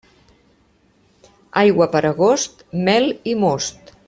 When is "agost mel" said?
2.13-3.09